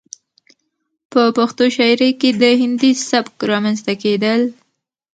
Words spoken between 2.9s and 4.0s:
سبک رامنځته